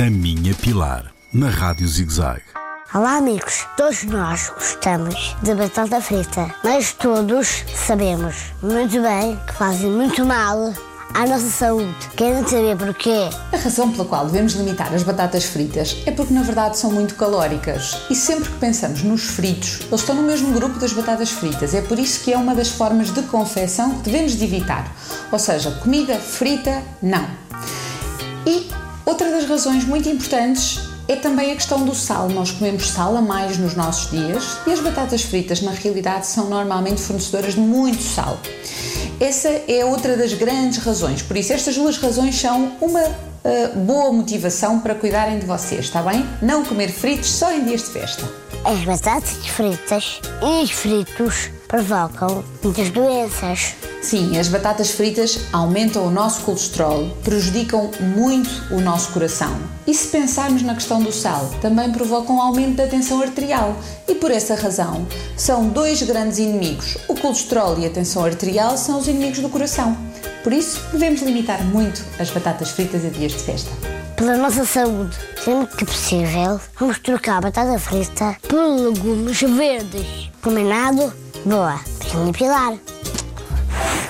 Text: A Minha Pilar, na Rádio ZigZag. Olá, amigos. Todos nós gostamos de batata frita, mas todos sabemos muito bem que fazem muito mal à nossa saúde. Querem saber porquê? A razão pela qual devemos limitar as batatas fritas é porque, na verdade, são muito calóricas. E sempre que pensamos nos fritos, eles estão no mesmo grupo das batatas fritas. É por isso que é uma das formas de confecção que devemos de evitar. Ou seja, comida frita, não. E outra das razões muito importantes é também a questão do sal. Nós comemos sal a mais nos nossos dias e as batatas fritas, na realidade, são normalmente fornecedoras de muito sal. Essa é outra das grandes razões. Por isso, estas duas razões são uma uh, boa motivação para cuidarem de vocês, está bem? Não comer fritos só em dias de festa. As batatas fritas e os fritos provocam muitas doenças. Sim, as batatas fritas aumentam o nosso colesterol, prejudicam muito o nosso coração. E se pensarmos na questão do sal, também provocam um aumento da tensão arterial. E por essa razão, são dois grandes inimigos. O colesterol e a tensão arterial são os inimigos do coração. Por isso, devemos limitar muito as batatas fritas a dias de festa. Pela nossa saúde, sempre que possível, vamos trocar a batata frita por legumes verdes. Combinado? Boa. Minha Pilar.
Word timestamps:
A 0.00 0.08
Minha 0.08 0.54
Pilar, 0.54 1.12
na 1.30 1.50
Rádio 1.50 1.86
ZigZag. 1.86 2.40
Olá, 2.94 3.18
amigos. 3.18 3.66
Todos 3.76 4.02
nós 4.04 4.48
gostamos 4.48 5.36
de 5.42 5.54
batata 5.54 6.00
frita, 6.00 6.54
mas 6.64 6.94
todos 6.94 7.66
sabemos 7.86 8.34
muito 8.62 9.02
bem 9.02 9.38
que 9.46 9.52
fazem 9.52 9.90
muito 9.90 10.24
mal 10.24 10.72
à 11.12 11.26
nossa 11.26 11.50
saúde. 11.50 11.94
Querem 12.16 12.42
saber 12.48 12.78
porquê? 12.78 13.28
A 13.52 13.58
razão 13.58 13.92
pela 13.92 14.06
qual 14.06 14.24
devemos 14.24 14.54
limitar 14.54 14.90
as 14.94 15.02
batatas 15.02 15.44
fritas 15.44 15.94
é 16.06 16.10
porque, 16.10 16.32
na 16.32 16.44
verdade, 16.44 16.78
são 16.78 16.90
muito 16.90 17.14
calóricas. 17.14 17.98
E 18.08 18.14
sempre 18.14 18.48
que 18.48 18.56
pensamos 18.56 19.02
nos 19.02 19.24
fritos, 19.24 19.80
eles 19.82 20.00
estão 20.00 20.14
no 20.14 20.22
mesmo 20.22 20.50
grupo 20.54 20.78
das 20.78 20.94
batatas 20.94 21.30
fritas. 21.30 21.74
É 21.74 21.82
por 21.82 21.98
isso 21.98 22.24
que 22.24 22.32
é 22.32 22.38
uma 22.38 22.54
das 22.54 22.70
formas 22.70 23.12
de 23.12 23.20
confecção 23.24 23.98
que 23.98 24.04
devemos 24.04 24.32
de 24.32 24.44
evitar. 24.44 24.90
Ou 25.30 25.38
seja, 25.38 25.70
comida 25.72 26.18
frita, 26.18 26.82
não. 27.02 27.28
E 28.46 28.70
outra 29.10 29.28
das 29.28 29.44
razões 29.44 29.84
muito 29.84 30.08
importantes 30.08 30.78
é 31.08 31.16
também 31.16 31.50
a 31.50 31.56
questão 31.56 31.84
do 31.84 31.94
sal. 31.94 32.28
Nós 32.28 32.52
comemos 32.52 32.88
sal 32.88 33.16
a 33.16 33.20
mais 33.20 33.58
nos 33.58 33.74
nossos 33.74 34.08
dias 34.08 34.56
e 34.64 34.72
as 34.72 34.78
batatas 34.78 35.22
fritas, 35.22 35.60
na 35.60 35.72
realidade, 35.72 36.28
são 36.28 36.48
normalmente 36.48 37.02
fornecedoras 37.02 37.54
de 37.54 37.60
muito 37.60 38.00
sal. 38.00 38.38
Essa 39.18 39.48
é 39.48 39.84
outra 39.84 40.16
das 40.16 40.32
grandes 40.32 40.78
razões. 40.78 41.22
Por 41.22 41.36
isso, 41.36 41.52
estas 41.52 41.74
duas 41.74 41.98
razões 41.98 42.40
são 42.40 42.76
uma 42.80 43.02
uh, 43.02 43.78
boa 43.84 44.12
motivação 44.12 44.78
para 44.78 44.94
cuidarem 44.94 45.40
de 45.40 45.44
vocês, 45.44 45.86
está 45.86 46.00
bem? 46.02 46.24
Não 46.40 46.64
comer 46.64 46.88
fritos 46.88 47.30
só 47.30 47.52
em 47.52 47.64
dias 47.64 47.82
de 47.82 47.88
festa. 47.88 48.22
As 48.64 48.78
batatas 48.84 49.44
fritas 49.48 50.20
e 50.40 50.62
os 50.62 50.70
fritos 50.70 51.50
provocam 51.66 52.44
muitas 52.62 52.90
doenças. 52.90 53.74
Sim, 54.02 54.38
as 54.38 54.48
batatas 54.48 54.90
fritas 54.90 55.40
aumentam 55.52 56.06
o 56.06 56.10
nosso 56.10 56.40
colesterol, 56.40 57.08
prejudicam 57.22 57.90
muito 58.00 58.48
o 58.74 58.80
nosso 58.80 59.12
coração. 59.12 59.54
E 59.86 59.94
se 59.94 60.08
pensarmos 60.08 60.62
na 60.62 60.74
questão 60.74 61.02
do 61.02 61.12
sal, 61.12 61.50
também 61.60 61.92
provocam 61.92 62.36
um 62.36 62.40
aumento 62.40 62.76
da 62.76 62.86
tensão 62.86 63.20
arterial. 63.20 63.76
E 64.08 64.14
por 64.14 64.30
essa 64.30 64.54
razão, 64.54 65.06
são 65.36 65.68
dois 65.68 66.02
grandes 66.02 66.38
inimigos. 66.38 66.96
O 67.08 67.14
colesterol 67.14 67.78
e 67.78 67.86
a 67.86 67.90
tensão 67.90 68.24
arterial 68.24 68.76
são 68.78 68.98
os 68.98 69.06
inimigos 69.06 69.40
do 69.40 69.50
coração. 69.50 69.96
Por 70.42 70.52
isso, 70.52 70.80
devemos 70.92 71.20
limitar 71.20 71.62
muito 71.64 72.02
as 72.18 72.30
batatas 72.30 72.70
fritas 72.70 73.04
a 73.04 73.08
dias 73.10 73.32
de 73.32 73.38
festa. 73.38 73.70
Pela 74.16 74.36
nossa 74.36 74.64
saúde, 74.64 75.16
sempre 75.44 75.76
que 75.76 75.84
possível, 75.84 76.60
vamos 76.78 76.98
trocar 76.98 77.38
a 77.38 77.40
batata 77.42 77.78
frita 77.78 78.36
por 78.48 78.56
legumes 78.56 79.40
verdes. 79.40 80.30
Combinado? 80.42 81.12
Boa. 81.44 81.80
Minha 82.14 82.32
Pilar. 82.32 82.89